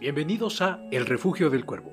[0.00, 1.92] Bienvenidos a El Refugio del Cuervo,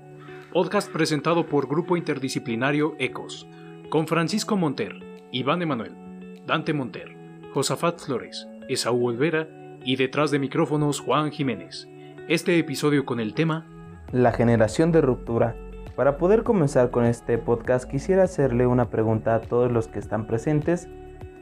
[0.53, 3.47] podcast presentado por Grupo Interdisciplinario ECOS,
[3.89, 4.93] con Francisco Monter,
[5.31, 7.17] Iván Emanuel, Dante Monter,
[7.51, 9.49] Josafat Flores, Esaú Olvera
[9.83, 11.87] y detrás de micrófonos Juan Jiménez.
[12.27, 13.65] Este episodio con el tema
[14.11, 15.55] La generación de ruptura.
[15.95, 20.27] Para poder comenzar con este podcast quisiera hacerle una pregunta a todos los que están
[20.27, 20.87] presentes.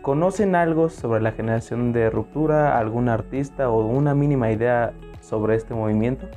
[0.02, 5.74] ¿Conocen algo sobre la generación de ruptura, algún artista o una mínima idea sobre este
[5.74, 6.30] movimiento?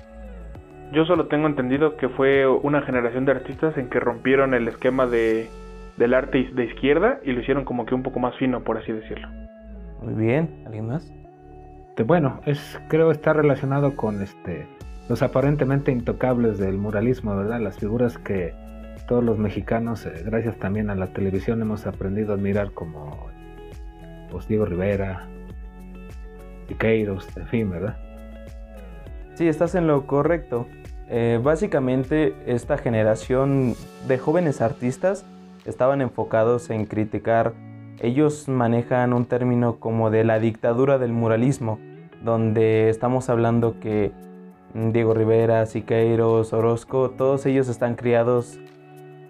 [0.93, 5.07] Yo solo tengo entendido que fue una generación de artistas en que rompieron el esquema
[5.07, 5.49] de,
[5.97, 8.93] del arte de izquierda y lo hicieron como que un poco más fino, por así
[8.93, 9.29] decirlo.
[10.03, 11.13] Muy bien, ¿alguien más?
[12.05, 14.67] Bueno, es creo está relacionado con este
[15.09, 17.61] los aparentemente intocables del muralismo, ¿verdad?
[17.61, 18.53] Las figuras que
[19.07, 23.29] todos los mexicanos, eh, gracias también a la televisión, hemos aprendido a admirar como
[24.31, 25.27] pues, Diego Rivera,
[26.69, 27.97] Siqueiros, en fin, ¿verdad?
[29.37, 30.67] Sí, estás en lo correcto.
[31.11, 33.75] Eh, básicamente esta generación
[34.09, 35.27] de jóvenes artistas
[35.67, 37.53] estaban enfocados en criticar,
[38.01, 41.79] ellos manejan un término como de la dictadura del muralismo,
[42.25, 44.11] donde estamos hablando que
[44.73, 48.59] Diego Rivera, Siqueiros, Orozco, todos ellos están criados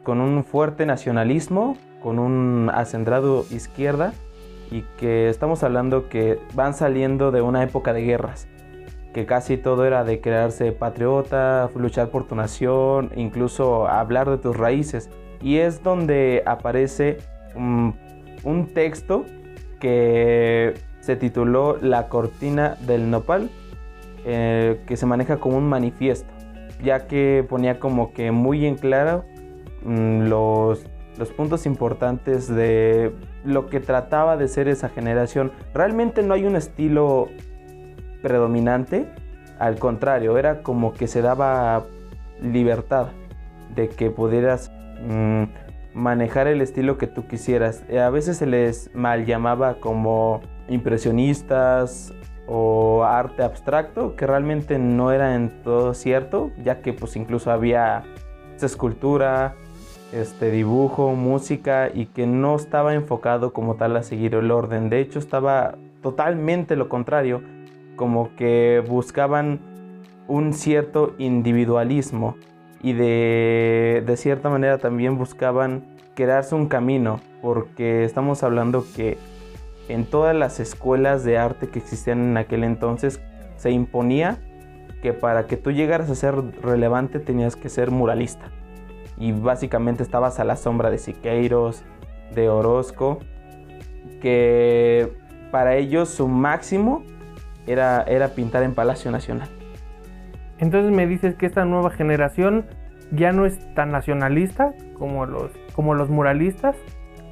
[0.05, 4.13] con un fuerte nacionalismo, con un acendrado izquierda
[4.71, 8.47] y que estamos hablando que van saliendo de una época de guerras
[9.17, 14.55] que casi todo era de crearse patriota, luchar por tu nación, incluso hablar de tus
[14.55, 15.09] raíces.
[15.41, 17.17] Y es donde aparece
[17.55, 17.95] un,
[18.75, 19.25] texto
[19.81, 23.49] que se tituló La cortina del nopal,
[24.27, 26.29] eh, que se maneja como un manifiesto,
[26.85, 29.25] ya que ponía como que muy en claro
[29.83, 30.85] mm, los,
[31.17, 33.15] los puntos importantes de
[33.47, 35.53] lo que trataba de ser esa generación.
[35.73, 37.31] Realmente no hay un estilo
[38.23, 39.07] predominante,
[39.59, 41.85] al contrario, era como que se daba
[42.43, 43.09] libertad
[43.75, 44.71] de que pudieras
[45.03, 45.45] mm,
[45.95, 47.85] manejar el estilo que tú quisieras.
[47.89, 52.13] Eh, a veces se les mal llamaba como impresionistas
[52.47, 58.05] o arte abstracto, que realmente no era en todo cierto, ya que pues incluso había
[58.65, 59.55] escultura,
[60.13, 64.89] este dibujo, música y que no estaba enfocado como tal a seguir el orden.
[64.89, 67.43] De hecho, estaba totalmente lo contrario
[67.97, 69.61] como que buscaban
[70.29, 72.37] un cierto individualismo
[72.83, 75.85] y de, cierta manera también buscaban
[76.15, 79.19] crearse un camino, porque estamos hablando que
[79.89, 83.21] en todas las escuelas de arte que existían en aquel entonces
[83.57, 84.39] se imponía
[85.03, 88.51] que para que tú llegaras a ser relevante tenías que ser muralista.
[89.19, 91.85] Y básicamente estabas a la sombra de Siqueiros,
[92.35, 93.21] de Orozco,
[94.21, 95.13] que
[95.51, 97.03] para ellos su máximo
[97.67, 99.49] era, era pintar en Palacio Nacional.
[100.59, 102.67] Entonces me dices que esta nueva generación
[103.13, 106.77] ya no es tan nacionalista como los, como los muralistas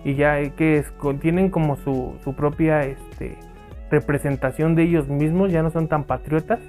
[0.04, 0.84] y ya que
[1.20, 3.38] tienen como su, propia este,
[3.90, 6.60] representación de ellos mismos, ya no son tan patriotas.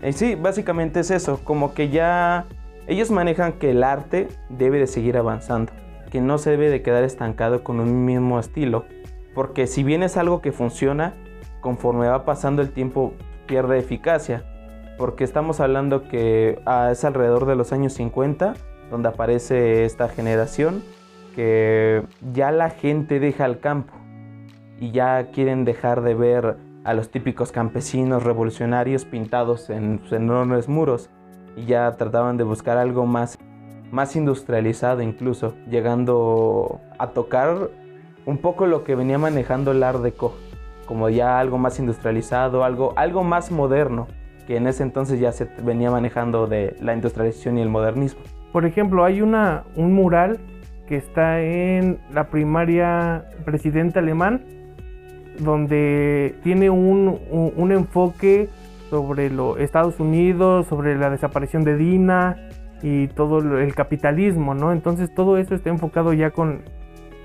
[0.00, 2.46] Eh, sí, básicamente es eso, como que ya
[2.86, 5.72] ellos manejan que el arte debe de seguir avanzando,
[6.10, 8.86] que no se debe de quedar estancado con un mismo estilo,
[9.34, 11.14] porque si bien es algo que funciona,
[11.62, 13.14] conforme va pasando el tiempo
[13.46, 14.44] pierde eficacia,
[14.98, 18.54] porque estamos hablando que ah, es alrededor de los años 50
[18.90, 20.82] donde aparece esta generación
[21.34, 22.02] que
[22.34, 23.94] ya la gente deja el campo
[24.78, 31.08] y ya quieren dejar de ver a los típicos campesinos revolucionarios pintados en enormes muros
[31.56, 33.38] y ya trataban de buscar algo más,
[33.90, 37.70] más industrializado incluso, llegando a tocar
[38.26, 40.34] un poco lo que venía manejando el Art Deco
[40.86, 44.08] como ya algo más industrializado, algo, algo más moderno,
[44.46, 48.22] que en ese entonces ya se venía manejando de la industrialización y el modernismo.
[48.52, 50.38] Por ejemplo, hay una, un mural
[50.86, 54.44] que está en la primaria Presidente Alemán,
[55.38, 58.50] donde tiene un, un, enfoque
[58.90, 62.36] sobre los Estados Unidos, sobre la desaparición de Dina
[62.82, 64.72] y todo el capitalismo, ¿no?
[64.72, 66.62] Entonces todo eso está enfocado ya con,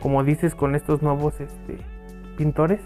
[0.02, 1.78] como dices, con estos nuevos este,
[2.38, 2.80] pintores.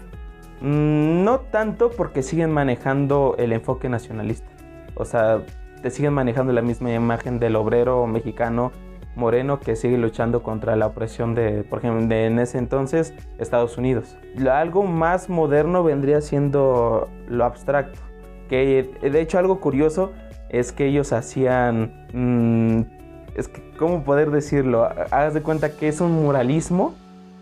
[0.62, 4.48] Mm, no tanto porque siguen manejando el enfoque nacionalista.
[4.94, 5.42] O sea,
[5.82, 8.70] te siguen manejando la misma imagen del obrero mexicano
[9.16, 14.16] moreno que sigue luchando contra la opresión de, por ejemplo, en ese entonces Estados Unidos.
[14.50, 17.98] Algo más moderno vendría siendo lo abstracto.
[18.48, 20.12] Que de hecho algo curioso
[20.48, 22.06] es que ellos hacían...
[22.12, 22.82] Mm,
[23.34, 24.84] es que, ¿cómo poder decirlo?
[24.84, 26.94] Hagas de cuenta que es un muralismo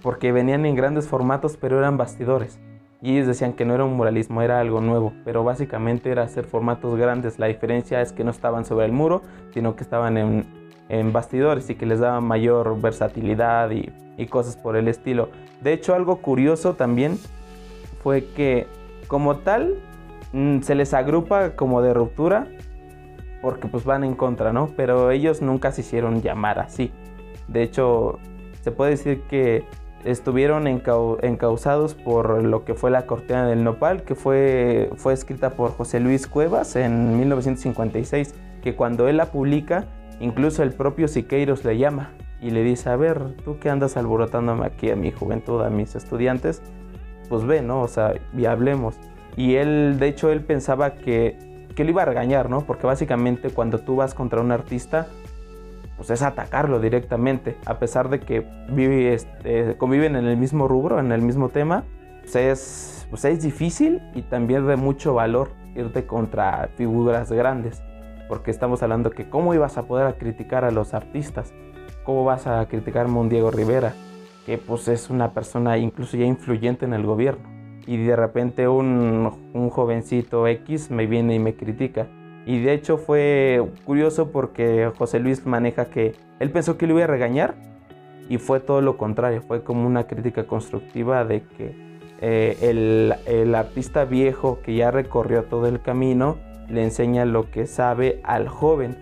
[0.03, 2.59] porque venían en grandes formatos pero eran bastidores
[3.03, 6.45] y ellos decían que no era un muralismo, era algo nuevo, pero básicamente era hacer
[6.45, 7.39] formatos grandes.
[7.39, 9.23] La diferencia es que no estaban sobre el muro,
[9.55, 10.45] sino que estaban en,
[10.89, 15.31] en bastidores y que les daban mayor versatilidad y, y cosas por el estilo.
[15.63, 17.19] De hecho, algo curioso también
[18.03, 18.67] fue que
[19.09, 19.77] como tal
[20.33, 22.47] mm, se les agrupa como de ruptura
[23.41, 24.69] porque pues van en contra, ¿no?
[24.77, 26.93] Pero ellos nunca se hicieron llamar así.
[27.49, 28.19] De hecho,
[28.61, 29.65] se puede decir que
[30.05, 35.73] estuvieron encausados por lo que fue la cortina del nopal, que fue, fue escrita por
[35.73, 39.87] José Luis Cuevas en 1956, que cuando él la publica,
[40.21, 44.67] incluso el propio Siqueiros le llama y le dice, a ver, tú que andas alborotándome
[44.67, 46.63] aquí a mi juventud, a mis estudiantes,
[47.29, 47.83] pues ve, ¿no?
[47.83, 48.97] O sea, y hablemos.
[49.37, 52.63] Y él, de hecho, él pensaba que, que lo iba a regañar, ¿no?
[52.63, 55.07] Porque básicamente cuando tú vas contra un artista,
[56.01, 58.47] pues es atacarlo directamente, a pesar de que
[59.13, 61.85] este, conviven en el mismo rubro, en el mismo tema,
[62.23, 67.83] pues es, pues es difícil y también de mucho valor irte contra figuras grandes,
[68.31, 71.53] porque estamos hablando que cómo ibas a poder criticar a los artistas,
[72.03, 73.93] cómo vas a criticar a un Diego Rivera,
[74.47, 77.47] que pues es una persona incluso ya influyente en el gobierno,
[77.87, 82.07] y de repente un, un jovencito X me viene y me critica
[82.47, 87.05] y de hecho fue curioso porque José Luis maneja que él pensó que lo iba
[87.05, 87.55] a regañar
[88.29, 91.91] y fue todo lo contrario, fue como una crítica constructiva de que
[92.21, 96.37] eh, el, el, artista viejo que ya recorrió todo el camino
[96.69, 98.97] le enseña lo que sabe al joven.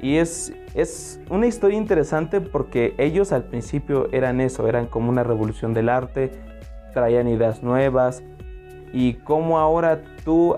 [0.00, 5.24] Y es, es una historia interesante porque ellos al principio eran eso, eran como una
[5.24, 6.30] revolución del arte,
[6.92, 8.22] traían ideas nuevas
[8.92, 10.56] y como ahora tú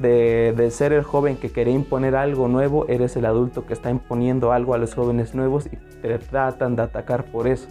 [0.00, 4.52] de, ser el joven que quería imponer algo nuevo, eres el adulto que está imponiendo
[4.52, 7.68] algo a los jóvenes nuevos y te tratan de atacar por eso.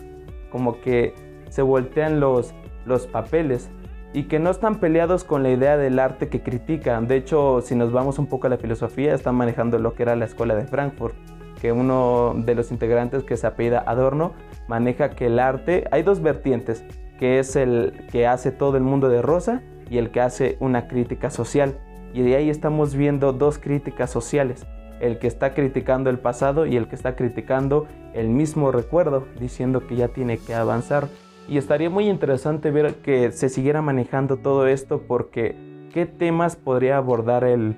[0.51, 1.13] Como que
[1.49, 2.53] se voltean los,
[2.85, 3.69] los papeles
[4.13, 7.07] y que no están peleados con la idea del arte que critican.
[7.07, 10.15] De hecho, si nos vamos un poco a la filosofía, están manejando lo que era
[10.15, 11.15] la escuela de Frankfurt,
[11.61, 14.33] que uno de los integrantes que se apellida Adorno
[14.67, 16.83] maneja que el arte, hay dos vertientes,
[17.19, 20.87] que es el que hace todo el mundo de rosa y el que hace una
[20.87, 21.77] crítica social.
[22.13, 24.65] Y de ahí estamos viendo dos críticas sociales,
[24.99, 29.85] el que está criticando el pasado y el que está criticando el mismo recuerdo, diciendo
[29.85, 31.07] que ya tiene que avanzar.
[31.47, 35.55] Y estaría muy interesante ver que se siguiera manejando todo esto porque
[35.93, 37.75] ¿qué temas podría abordar el,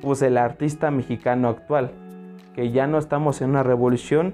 [0.00, 1.92] pues el artista mexicano actual?
[2.54, 4.32] Que ya no estamos en una revolución,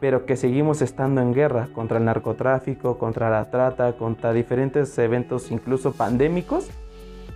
[0.00, 5.50] pero que seguimos estando en guerra contra el narcotráfico, contra la trata, contra diferentes eventos
[5.50, 6.70] incluso pandémicos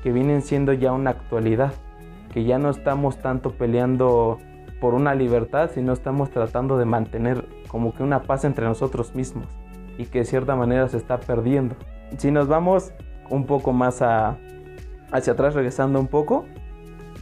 [0.04, 1.72] que vienen siendo ya una actualidad,
[2.30, 4.38] que ya no estamos tanto peleando
[4.78, 9.46] por una libertad, sino estamos tratando de mantener como que una paz entre nosotros mismos
[9.96, 11.74] y que de cierta manera se está perdiendo.
[12.18, 12.92] Si nos vamos
[13.30, 16.44] un poco más hacia atrás, regresando un poco,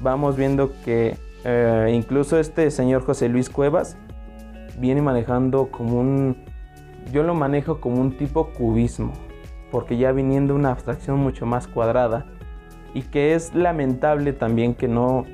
[0.00, 3.96] vamos viendo que eh, incluso este señor José Luis Cuevas
[4.80, 6.36] viene manejando como un,
[7.12, 9.12] yo lo manejo como un tipo cubismo,
[9.70, 12.26] porque ya viniendo una abstracción mucho más cuadrada
[12.94, 15.24] y que es lamentable también que no,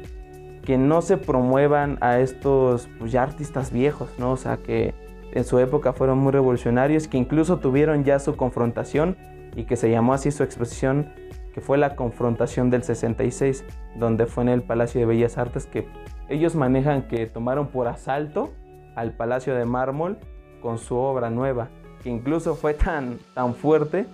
[0.62, 4.32] que no se promuevan a estos pues, artistas viejos, ¿no?
[4.32, 4.94] O sea, que
[5.32, 9.16] en su época fueron muy revolucionarios, que incluso tuvieron ya su confrontación
[9.56, 11.12] y que se llamó así su exposición,
[11.52, 13.64] que fue la confrontación del 66,
[13.96, 15.88] donde fue en el Palacio de Bellas Artes, que
[16.28, 18.52] ellos manejan que tomaron por asalto
[18.94, 20.18] al Palacio de Mármol
[20.60, 21.68] con su obra nueva,
[22.02, 24.06] que incluso fue tan, tan fuerte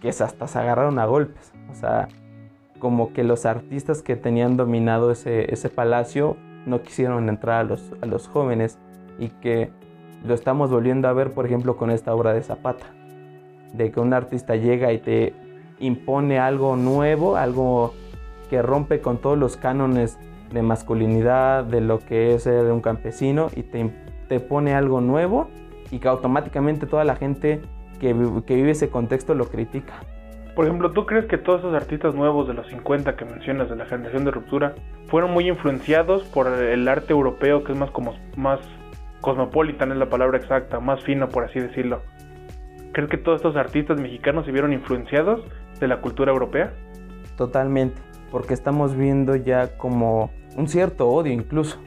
[0.00, 1.52] que hasta se agarraron a golpes.
[1.70, 2.08] O sea,
[2.82, 6.36] como que los artistas que tenían dominado ese, ese palacio
[6.66, 8.76] no quisieron entrar a los, a los jóvenes
[9.20, 9.70] y que
[10.24, 12.86] lo estamos volviendo a ver, por ejemplo, con esta obra de Zapata,
[13.72, 15.32] de que un artista llega y te
[15.78, 17.94] impone algo nuevo, algo
[18.50, 20.18] que rompe con todos los cánones
[20.52, 23.92] de masculinidad, de lo que es ser un campesino, y te,
[24.28, 25.46] te pone algo nuevo
[25.92, 27.60] y que automáticamente toda la gente
[28.00, 28.08] que,
[28.44, 30.02] que vive ese contexto lo critica.
[30.54, 33.76] Por ejemplo, ¿tú crees que todos esos artistas nuevos de los 50 que mencionas de
[33.76, 34.74] la generación de ruptura
[35.06, 38.60] fueron muy influenciados por el arte europeo que es más como más
[39.22, 42.02] cosmopolitan es la palabra exacta, más fino por así decirlo?
[42.92, 45.40] ¿Crees que todos estos artistas mexicanos se vieron influenciados
[45.80, 46.74] de la cultura europea?
[47.38, 51.80] Totalmente, porque estamos viendo ya como un cierto odio incluso,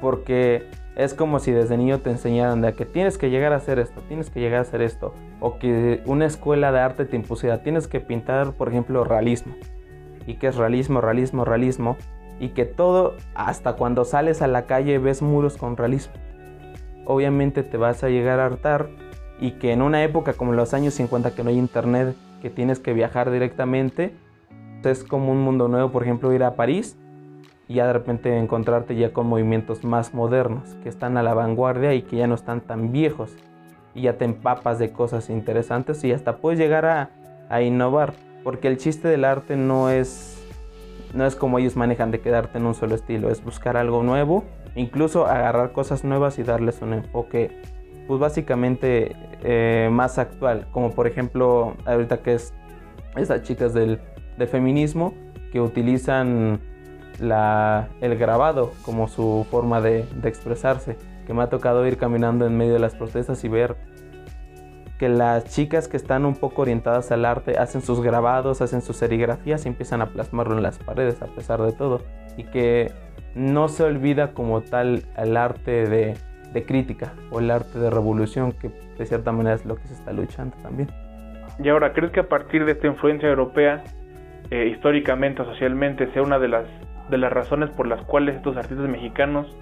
[0.00, 3.80] porque es como si desde niño te enseñaran de que tienes que llegar a hacer
[3.80, 5.12] esto, tienes que llegar a hacer esto.
[5.40, 9.54] O que una escuela de arte te impusiera, tienes que pintar, por ejemplo, realismo.
[10.26, 11.96] ¿Y qué es realismo, realismo, realismo?
[12.40, 16.14] Y que todo, hasta cuando sales a la calle ves muros con realismo.
[17.04, 18.88] Obviamente te vas a llegar a hartar
[19.40, 22.80] y que en una época como los años 50 que no hay internet que tienes
[22.80, 24.14] que viajar directamente.
[24.84, 26.96] Es como un mundo nuevo, por ejemplo, ir a París
[27.68, 31.94] y ya de repente encontrarte ya con movimientos más modernos, que están a la vanguardia
[31.94, 33.34] y que ya no están tan viejos.
[33.96, 37.10] Y ya te empapas de cosas interesantes y hasta puedes llegar a,
[37.48, 38.12] a innovar,
[38.44, 40.36] porque el chiste del arte no es
[41.14, 44.44] no es como ellos manejan de quedarte en un solo estilo, es buscar algo nuevo,
[44.74, 47.62] incluso agarrar cosas nuevas y darles un enfoque,
[48.06, 52.54] pues básicamente eh, más actual, como por ejemplo ahorita que es
[53.16, 54.00] estas chicas del,
[54.50, 55.14] feminismo
[55.50, 56.60] que utilizan
[57.18, 62.46] la, el grabado como su forma de, de expresarse, que me ha tocado ir caminando
[62.46, 63.76] en medio de las protestas y ver
[64.98, 68.96] que las chicas que están un poco orientadas al arte hacen sus grabados, hacen sus
[68.96, 72.02] serigrafías y empiezan a plasmarlo en las paredes a pesar de todo.
[72.36, 72.92] Y que
[73.34, 76.16] no se olvida como tal el arte de,
[76.66, 80.10] crítica o el arte de revolución, que de cierta manera es lo que se está
[80.14, 80.88] luchando también.
[81.62, 83.84] Y ahora, ¿crees que a partir de esta influencia europea,
[84.50, 86.64] eh, históricamente o socialmente, sea una de las,
[87.10, 89.54] de las razones por las cuales estos artistas mexicanos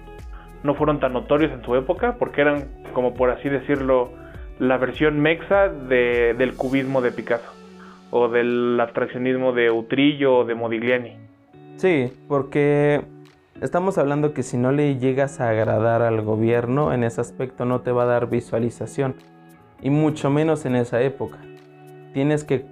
[0.65, 2.15] no fueron tan notorios en su época?
[2.19, 4.11] Porque eran, como por así decirlo,
[4.59, 7.51] la versión mexa de, del cubismo de Picasso
[8.11, 11.17] o del abstraccionismo de Utrillo o de Modigliani.
[11.77, 13.01] Sí, porque
[13.61, 17.81] estamos hablando que si no le llegas a agradar al gobierno, en ese aspecto no
[17.81, 19.15] te va a dar visualización,
[19.81, 21.37] y mucho menos en esa época.
[22.13, 22.65] Tienes que...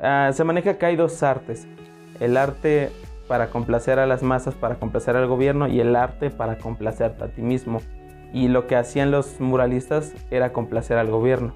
[0.00, 1.66] Ah, se maneja que hay dos artes,
[2.20, 2.90] el arte
[3.28, 7.28] para complacer a las masas, para complacer al gobierno, y el arte para complacerte a
[7.28, 7.80] ti mismo
[8.32, 11.54] y lo que hacían los muralistas era complacer al gobierno.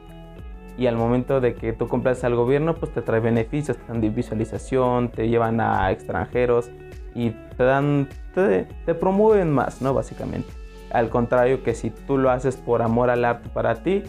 [0.79, 4.01] Y al momento de que tú complaces al gobierno, pues te trae beneficios, te dan
[4.15, 6.71] visualización, te llevan a extranjeros
[7.15, 9.93] y te dan, te, te promueven más, ¿no?
[9.93, 10.49] Básicamente.
[10.91, 14.03] Al contrario que si tú lo haces por amor al arte para ti,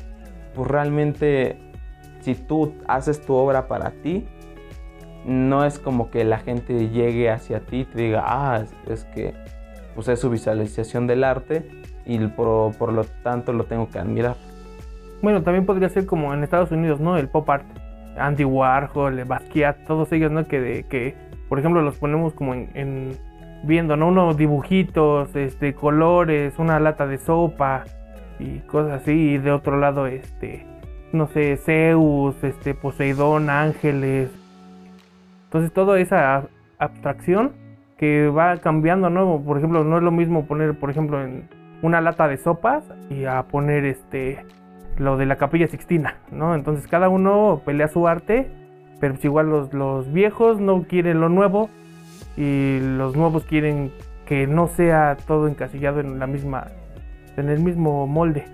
[0.55, 1.59] pues realmente
[2.21, 4.25] si tú haces tu obra para ti,
[5.25, 9.33] no es como que la gente llegue hacia ti y te diga, ah, es que
[9.95, 11.69] pues es su visualización del arte
[12.05, 14.35] y por, por, lo tanto lo tengo que admirar.
[15.21, 17.17] Bueno, también podría ser como en Estados Unidos, ¿no?
[17.17, 17.65] El pop art.
[18.17, 20.45] Andy Warhol, Basquiat, todos ellos, ¿no?
[20.45, 21.15] Que, de, que
[21.51, 23.17] por ejemplo, los ponemos como en,
[23.63, 24.07] viendo, ¿no?
[24.07, 27.83] Unos dibujitos, este, colores, una lata de sopa
[28.39, 29.11] y cosas así.
[29.11, 30.65] Y de otro lado, este,
[31.11, 34.29] no sé, Zeus, este, Poseidón, ángeles.
[35.51, 37.51] Entonces, toda esa abstracción
[37.97, 39.43] que va cambiando, ¿no?
[39.45, 41.49] Por ejemplo, no es lo mismo poner, por ejemplo, en
[41.81, 44.45] una lata de sopas y a poner este
[44.97, 46.55] lo de la capilla sixtina, ¿no?
[46.55, 48.49] Entonces cada uno pelea su arte,
[48.99, 51.69] pero pues igual los, los viejos no quieren lo nuevo
[52.37, 53.91] y los nuevos quieren
[54.25, 56.67] que no sea todo encasillado en la misma
[57.37, 58.45] en el mismo molde.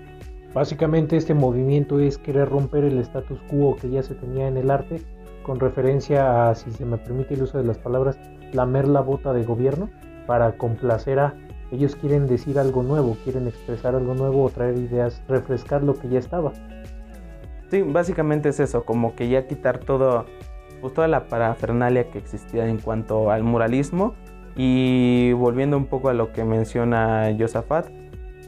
[0.53, 4.71] Básicamente este movimiento es querer romper el status quo que ya se tenía en el
[4.71, 5.01] arte
[5.47, 8.19] con referencia a, si se me permite el uso de las palabras,
[8.51, 9.89] lamer la bota de gobierno
[10.27, 11.35] para complacer a
[11.71, 16.09] ellos quieren decir algo nuevo, quieren expresar algo nuevo o traer ideas, refrescar lo que
[16.09, 16.51] ya estaba.
[17.71, 20.25] Sí, básicamente es eso, como que ya quitar todo,
[20.81, 24.15] pues toda la parafernalia que existía en cuanto al muralismo
[24.55, 27.87] y volviendo un poco a lo que menciona Josafat,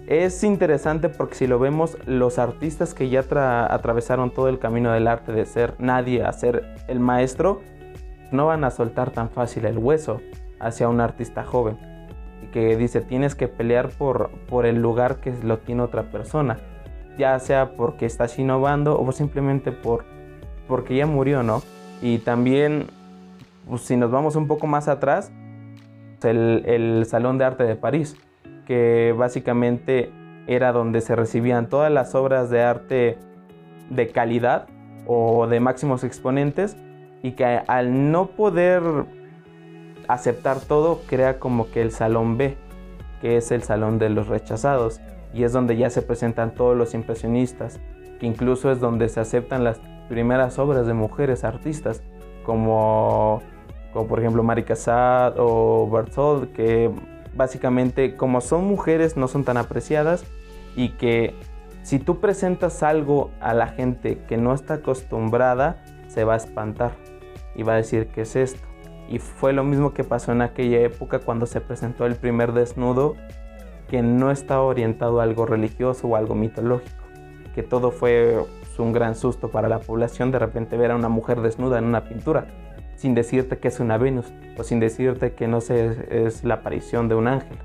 [0.09, 5.07] es interesante porque si lo vemos, los artistas que ya atravesaron todo el camino del
[5.07, 7.61] arte de ser nadie a ser el maestro,
[8.31, 10.19] no van a soltar tan fácil el hueso
[10.59, 11.77] hacia un artista joven
[12.51, 14.31] que dice tienes que pelear por,
[14.65, 16.57] el lugar que lo tiene otra persona,
[17.15, 20.05] ya sea porque estás innovando o simplemente por,
[20.67, 21.61] porque ya murió, ¿no?
[22.01, 22.87] Y también,
[23.67, 25.31] pues, si nos vamos un poco más atrás,
[26.23, 28.17] el Salón de Arte de París,
[28.69, 30.11] que básicamente
[30.45, 33.17] era donde se recibían todas las obras de arte
[33.89, 34.67] de calidad
[35.07, 36.77] o de máximos exponentes
[37.23, 38.83] y que al no poder
[40.07, 42.57] aceptar todo, crea como que el salón B,
[43.21, 45.01] que es el salón de los rechazados,
[45.33, 47.79] y es donde ya se presentan todos los impresionistas,
[48.19, 52.03] que incluso es donde se aceptan las primeras obras de mujeres artistas,
[52.43, 53.41] como,
[53.93, 56.91] como por ejemplo Marie Cassatt o Berthold, que
[57.39, 60.25] básicamente como son mujeres no son tan apreciadas
[60.75, 61.33] y que
[61.83, 66.91] si tú presentas algo a la gente que no está acostumbrada, se va a espantar
[67.55, 68.67] y va a decir, ¿qué es esto?
[69.07, 73.15] Y fue lo mismo que pasó en aquella época cuando se presentó el primer desnudo,
[73.87, 77.05] que no estaba orientado a algo religioso o algo mitológico,
[77.55, 78.37] que todo fue
[78.77, 82.03] un gran susto para la población de repente ver a una mujer desnuda en una
[82.03, 82.47] pintura,
[82.99, 84.25] sin decirte que es una Venus
[84.57, 87.57] o sin decirte que no es la aparición de un ángel.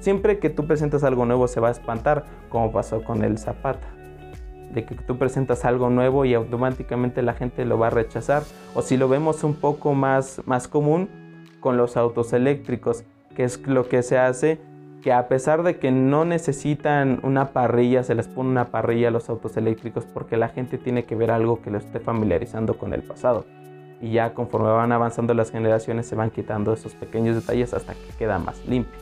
[0.00, 3.88] Siempre que tú presentas algo nuevo se va a espantar, como pasó con el Zapata.
[4.74, 8.42] de que tú presentas algo nuevo y automáticamente la gente lo va a rechazar.
[8.74, 11.08] O si lo vemos un poco más, más común
[11.60, 14.58] con los autos eléctricos, que es lo que se hace,
[15.00, 19.10] que a pesar de que no necesitan una parrilla, se les pone una parrilla a
[19.10, 22.92] los autos eléctricos porque la gente tiene que ver algo que lo esté familiarizando con
[22.92, 23.46] el pasado.
[24.04, 28.14] Y ya conforme van avanzando las generaciones se van quitando esos pequeños detalles hasta que
[28.18, 29.00] queda más limpio.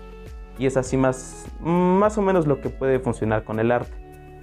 [0.60, 3.92] Y es así más, más o menos lo que puede funcionar con el arte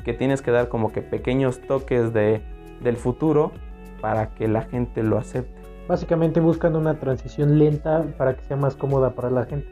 [0.04, 2.42] que tienes que dar como que pequeños toques de,
[2.82, 3.54] del futuro
[4.02, 5.62] para que la gente lo acepte.
[5.88, 9.68] Básicamente buscan una transición lenta para que sea más cómoda para la gente,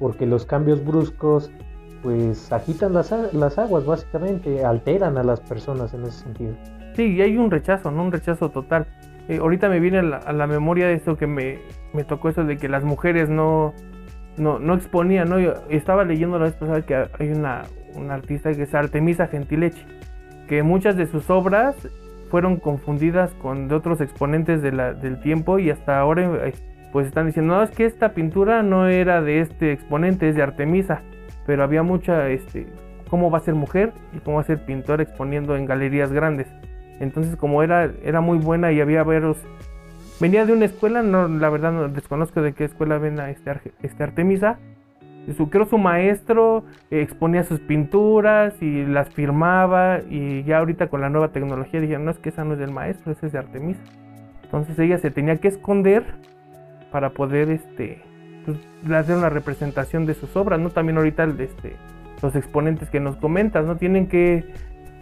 [0.00, 1.50] porque los cambios bruscos
[2.02, 6.54] pues agitan las, las aguas básicamente, alteran a las personas en ese sentido.
[6.94, 8.02] Sí, y hay un rechazo, ¿no?
[8.02, 8.86] Un rechazo total.
[9.28, 11.58] Eh, ahorita me viene a la, memoria de esto que me,
[12.06, 13.72] tocó eso de que las mujeres no,
[14.36, 15.38] no, no exponían, ¿no?
[15.38, 17.62] Yo estaba leyendo la vez pasada que hay una,
[17.94, 19.86] una artista que es Artemisa Gentileche,
[20.48, 21.76] que muchas de sus obras
[22.30, 26.54] fueron confundidas con de otros exponentes del tiempo y hasta ahora eh,
[26.90, 30.42] pues están diciendo, no, es que esta pintura no era de este exponente, es de
[30.42, 31.02] Artemisa,
[31.46, 32.66] pero había mucha, este,
[33.08, 36.48] cómo va a ser mujer y cómo va a ser pintor exponiendo en galerías grandes.
[37.02, 39.36] Entonces como era, era muy buena y había veros,
[40.20, 43.72] venía de una escuela, no, la verdad no desconozco de qué escuela ven a este,
[43.82, 44.58] este Artemisa,
[45.36, 51.10] su, creo su maestro exponía sus pinturas y las firmaba y ya ahorita con la
[51.10, 53.82] nueva tecnología dijeron, no es que esa no es del maestro, esa es de Artemisa.
[54.44, 56.04] Entonces ella se tenía que esconder
[56.92, 58.00] para poder este,
[58.44, 58.58] pues,
[58.92, 60.70] hacer una representación de sus obras, ¿no?
[60.70, 61.74] También ahorita este,
[62.22, 63.76] los exponentes que nos comentas, ¿no?
[63.76, 64.44] Tienen que,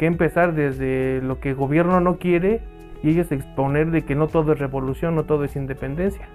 [0.01, 2.63] que empezar desde lo que el gobierno no quiere
[3.03, 6.27] y ellos exponer de que no todo es revolución, no todo es independencia.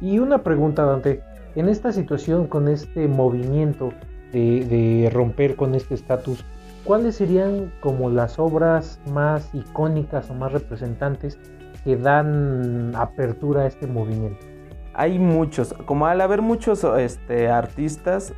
[0.00, 1.22] Y una pregunta, Dante
[1.54, 3.92] en esta situación, con este movimiento
[4.32, 6.46] de, romper con este estatus,
[6.84, 11.38] ¿cuáles serían como las obras más icónicas o más representantes
[11.84, 14.46] que dan apertura a este movimiento?
[14.94, 18.32] Hay muchos, como al haber muchos este, artistas,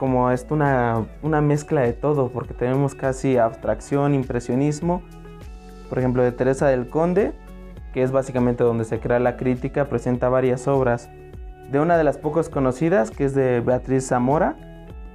[0.00, 5.02] como es una, una mezcla de todo, porque tenemos casi abstracción, impresionismo.
[5.90, 7.34] Por ejemplo, de Teresa del Conde,
[7.92, 11.10] que es básicamente donde se crea la crítica, presenta varias obras.
[11.70, 14.56] De una de las pocas conocidas, que es de Beatriz Zamora,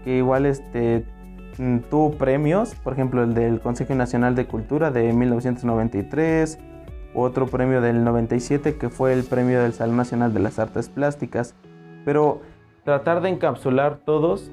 [0.04, 1.04] que igual este,
[1.58, 6.60] mm, tuvo premios, por ejemplo el del Consejo Nacional de Cultura de 1993,
[7.16, 11.56] otro premio del 97 que fue el premio del Salón Nacional de las Artes Plásticas,
[12.06, 12.42] pero
[12.84, 14.52] tratar de encapsular todos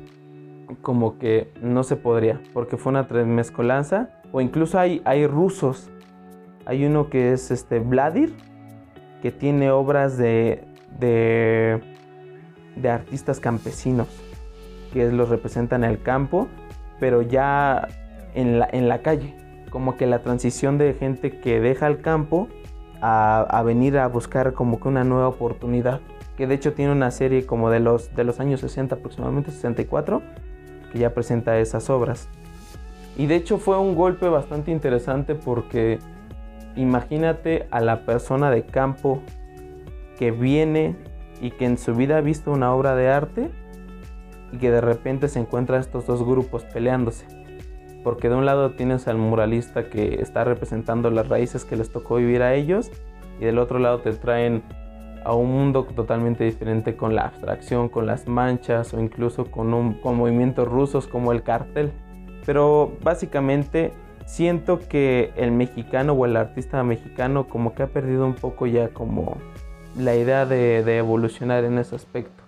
[0.81, 5.91] como que no se podría, porque fue una mezcolanza, o incluso hay, hay rusos,
[6.65, 8.35] hay uno que es este Vladir,
[9.21, 10.65] que tiene obras de,
[10.99, 11.81] de
[12.77, 14.09] de artistas campesinos
[14.93, 16.49] que los representan en el campo,
[17.01, 17.89] pero ya
[18.35, 19.35] en la, en la calle.
[19.71, 22.49] Como que la transición de gente que deja el campo
[23.01, 26.01] a, venir a buscar como que una nueva oportunidad.
[26.37, 30.23] Que de hecho tiene una serie como de los, de los años 60 aproximadamente, 64,
[30.93, 32.29] que ya presenta esas obras.
[33.17, 35.99] Y de hecho fue un golpe bastante interesante porque
[36.77, 39.23] imagínate a la persona de campo
[40.19, 40.97] que viene
[41.41, 43.51] y que en su vida ha visto una obra de arte
[44.53, 47.27] y que de repente se encuentra estos dos grupos peleándose.
[48.05, 52.17] Porque de un lado tienes al muralista que está representando las raíces que les tocó
[52.17, 52.91] vivir a ellos
[53.41, 54.63] y del otro lado te traen
[55.25, 59.95] a un mundo totalmente diferente con la abstracción, con las manchas o incluso con, un,
[59.95, 61.93] con movimientos rusos como el cartel.
[62.45, 63.93] Pero básicamente
[64.27, 68.89] siento que el mexicano o el artista mexicano como que ha perdido un poco ya
[68.89, 69.37] como
[69.97, 72.43] la idea de, evolucionar en ese aspecto,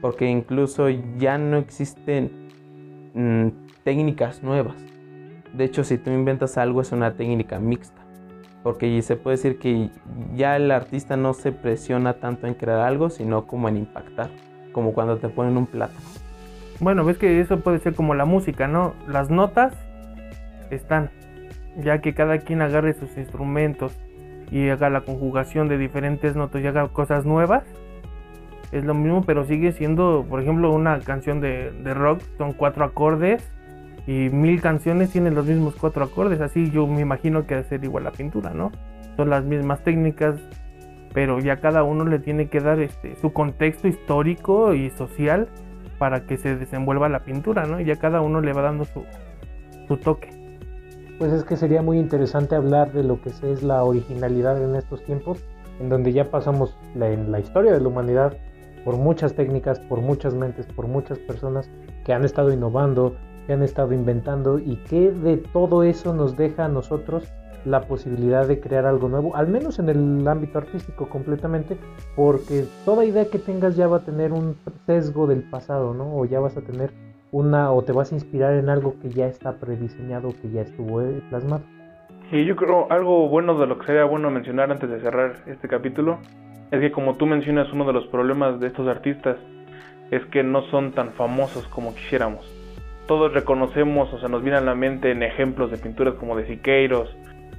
[0.00, 2.48] porque incluso ya no existen
[3.14, 3.48] mm,
[3.84, 4.76] técnicas nuevas.
[5.54, 8.01] De hecho, si tú inventas algo es una técnica mixta,
[8.62, 9.90] porque se puede decir que
[10.34, 14.30] ya el artista no se presiona tanto en crear algo, sino como en impactar,
[14.72, 16.00] como cuando te ponen un plátano.
[16.80, 18.94] Bueno, ves que eso puede ser como la música, ¿no?
[19.08, 19.74] Las notas
[20.70, 21.10] están,
[21.76, 23.96] ya que cada quien agarre sus instrumentos,
[24.52, 27.64] y haga la conjugación de diferentes notas y haga cosas nuevas.
[28.70, 33.50] Es lo mismo, pero sigue siendo, por ejemplo, una canción de, rock, son cuatro acordes
[34.06, 36.40] y mil canciones tienen los mismos cuatro acordes.
[36.40, 38.72] Así yo me imagino que ser igual la pintura, ¿no?
[39.16, 40.40] Son las mismas técnicas,
[41.12, 45.48] pero ya cada uno le tiene que dar este, su contexto histórico y social
[45.98, 47.80] para que se desenvuelva la pintura, ¿no?
[47.80, 49.04] Y ya cada uno le va dando su,
[49.86, 50.42] su toque
[51.22, 55.04] pues es que sería muy interesante hablar de lo que es la originalidad en estos
[55.04, 55.38] tiempos,
[55.78, 58.36] en donde ya pasamos en la historia de la humanidad
[58.84, 61.70] por muchas técnicas, por muchas mentes, por muchas personas
[62.04, 63.14] que han estado innovando,
[63.46, 67.32] que han estado inventando y qué de todo eso nos deja a nosotros
[67.64, 71.76] la posibilidad de crear algo nuevo, al menos en el ámbito artístico completamente,
[72.16, 76.16] porque toda idea que tengas ya va a tener un sesgo del pasado, ¿no?
[76.16, 76.90] O ya vas a tener
[77.30, 81.02] una, o te vas a inspirar en algo que ya está prediseñado, que ya estuvo
[81.02, 81.62] eh, plasmado.
[82.32, 85.68] Y yo creo algo bueno de lo que sería bueno mencionar antes de cerrar este
[85.68, 86.18] capítulo
[86.70, 89.36] es que como tú mencionas uno de los problemas de estos artistas
[90.10, 92.61] es que no son tan famosos como quisiéramos.
[93.12, 96.46] Todos reconocemos o se nos viene a la mente en ejemplos de pinturas como de
[96.46, 97.14] Siqueiros,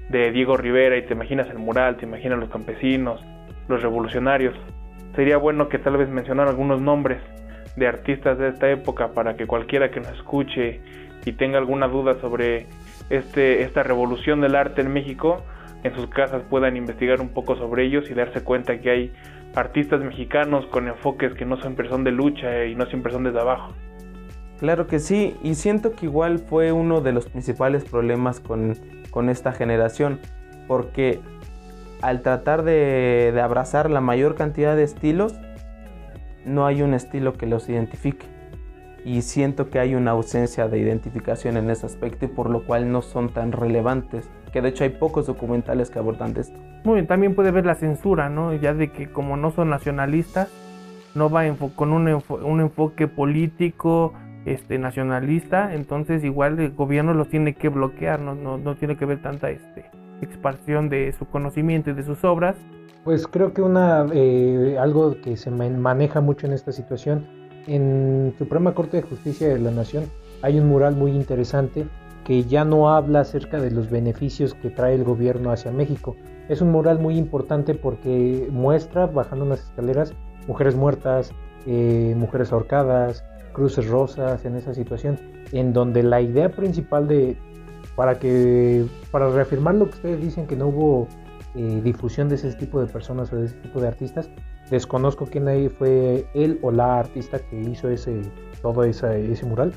[0.10, 3.24] de Diego Rivera y te imaginas el mural, te imaginas los campesinos,
[3.68, 4.56] los revolucionarios.
[5.16, 7.20] Sería bueno que tal vez mencionar algunos nombres
[7.76, 10.82] de artistas de esta época para que cualquiera que nos escuche
[11.24, 12.66] y tenga alguna duda sobre
[13.12, 15.44] este, esta revolución del arte en México,
[15.84, 19.13] en sus casas puedan investigar un poco sobre ellos y darse cuenta que hay
[19.54, 23.39] artistas mexicanos con enfoques que no siempre son de lucha y no siempre son desde
[23.39, 23.72] abajo.
[24.63, 28.78] Claro que sí, y siento que igual fue uno de los principales problemas con,
[29.12, 30.21] con esta generación,
[30.69, 31.19] porque
[32.02, 35.36] al tratar de, de abrazar la mayor cantidad de estilos,
[36.45, 38.26] no hay un estilo que los identifique.
[39.04, 42.89] Y siento que hay una ausencia de identificación en ese aspecto y por lo cual
[42.89, 44.30] no son tan relevantes.
[44.54, 46.58] Que de hecho hay pocos documentales que abordan de esto.
[46.86, 48.54] Muy bien, también puede ver la censura, ¿no?
[48.54, 50.47] Ya de que como no son nacionalistas,
[51.15, 51.43] no va
[51.76, 54.13] con un, un enfoque político,
[54.45, 59.06] este, nacionalista, entonces igual el gobierno los tiene que bloquear, no, no, no tiene que
[59.06, 59.86] ver tanta este,
[60.21, 62.56] expansión de su conocimiento y de sus obras.
[63.03, 67.25] Pues creo que una eh, algo que se maneja mucho en esta situación,
[67.67, 70.06] en Suprema Corte de Justicia de la Nación
[70.41, 71.86] hay un mural muy interesante
[72.25, 76.15] que ya no habla acerca de los beneficios que trae el gobierno hacia México.
[76.49, 80.13] Es un mural muy importante porque muestra, bajando unas escaleras,
[80.47, 81.32] mujeres muertas,
[81.65, 85.20] eh, mujeres ahorcadas, cruces rosas en esa situación,
[85.52, 87.38] en donde la idea principal de,
[87.96, 91.08] para que, para reafirmar lo que ustedes dicen que no hubo
[91.56, 94.30] eh, difusión de ese tipo de personas o de ese tipo de artistas,
[94.70, 98.22] desconozco quién ahí fue él o la artista que hizo ese,
[98.62, 99.74] todo ese mural,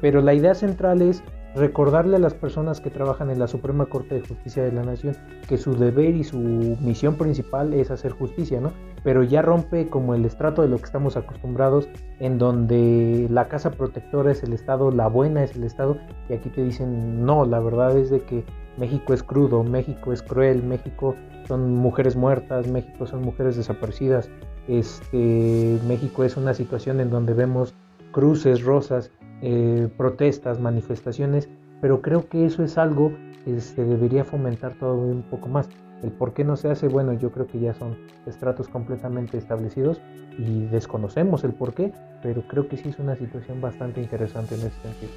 [0.00, 1.22] pero la idea central es
[1.54, 5.16] recordarle a las personas que trabajan en la Suprema Corte de Justicia de la Nación
[5.48, 6.38] que su deber y su
[6.80, 8.72] misión principal es hacer justicia, ¿no?
[9.02, 11.88] Pero ya rompe como el estrato de lo que estamos acostumbrados,
[12.20, 15.96] en donde la casa protectora es el Estado, la buena es el Estado,
[16.28, 18.44] y aquí te dicen, no, la verdad es de que
[18.76, 21.16] México es crudo, México es cruel, México
[21.48, 24.30] son mujeres muertas, México son mujeres desaparecidas,
[24.68, 27.74] este, México es una situación en donde vemos
[28.12, 29.10] cruces rosas,
[29.42, 31.48] eh, protestas, manifestaciones,
[31.80, 33.12] pero creo que eso es algo
[33.44, 35.68] que se debería fomentar todo un poco más.
[36.02, 40.00] El por qué no se hace, bueno, yo creo que ya son estratos completamente establecidos
[40.38, 44.60] y desconocemos el por qué, pero creo que sí es una situación bastante interesante en
[44.62, 45.12] ese sentido.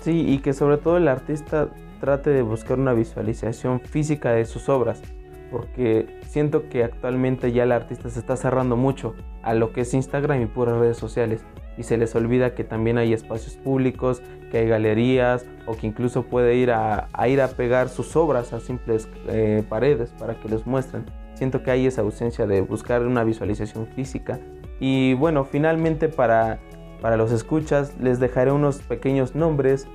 [0.00, 1.68] Sí, y que sobre todo el artista
[2.00, 5.02] trate de buscar una visualización física de sus obras,
[5.50, 9.94] porque siento que actualmente ya el artista se está cerrando mucho a lo que es
[9.94, 11.44] Instagram y puras redes sociales
[11.78, 16.24] y se les olvida que también hay espacios públicos, que hay galerías o que incluso
[16.24, 20.66] puede ir a, ir a pegar sus obras a simples eh, paredes para que los
[20.66, 21.06] muestren.
[21.34, 24.40] Siento que hay esa ausencia de buscar una visualización física.
[24.80, 26.58] Y bueno, finalmente para,
[27.00, 29.86] para los escuchas les dejaré unos pequeños nombres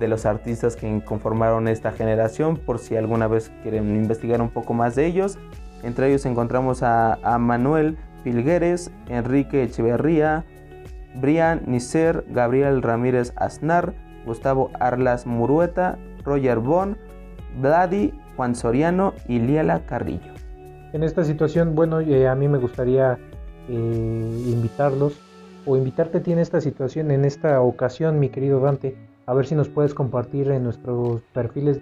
[0.00, 4.74] de los artistas que conformaron esta generación por si alguna vez quieren investigar un poco
[4.74, 5.38] más de ellos.
[5.84, 10.44] Entre ellos encontramos a, a Manuel Filgueres, Enrique Echeverría,
[11.14, 13.94] Brian Nisser, Gabriel Ramírez Aznar,
[14.26, 16.96] Gustavo Arlas Murueta, Roger Bon,
[17.60, 20.32] Vladi, Juan Soriano y Liela Carrillo.
[20.92, 23.18] En esta situación, bueno, eh, a mí me gustaría
[23.68, 25.20] eh, invitarlos
[25.66, 29.46] o invitarte a ti en esta situación, en esta ocasión, mi querido Dante, a ver
[29.46, 31.80] si nos puedes compartir en nuestros perfiles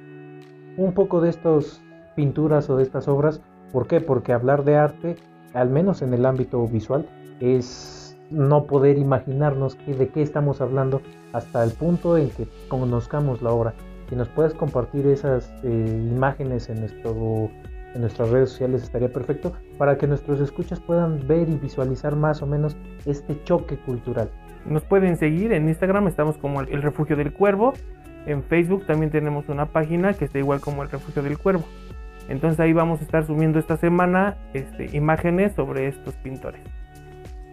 [0.77, 1.81] un poco de estas
[2.17, 3.41] pinturas o de estas obras.
[3.73, 4.01] ¿Por qué?
[4.01, 5.17] Porque hablar de arte,
[5.55, 7.07] al menos en el ámbito visual,
[7.39, 7.96] es
[8.31, 11.01] no poder imaginarnos de qué estamos hablando
[11.33, 13.75] hasta el punto en que conozcamos la obra.
[14.09, 17.51] Si nos puedes compartir esas eh, imágenes en, nuestro,
[17.95, 22.43] en nuestras redes sociales estaría perfecto para que nuestros escuchas puedan ver y visualizar más
[22.43, 24.31] o menos este choque cultural.
[24.65, 27.73] Nos pueden seguir en Instagram, estamos como el Refugio del Cuervo.
[28.27, 31.65] En Facebook también tenemos una página que está igual como el Refugio del Cuervo.
[32.29, 36.61] Entonces ahí vamos a estar subiendo esta semana este, imágenes sobre estos pintores.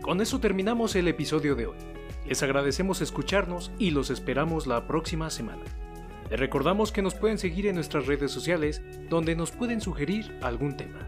[0.04, 1.78] Con eso terminamos el episodio de hoy.
[2.28, 5.64] Les agradecemos escucharnos y los esperamos la próxima semana.
[6.30, 10.76] Les recordamos que nos pueden seguir en nuestras redes sociales donde nos pueden sugerir algún
[10.76, 11.00] tema.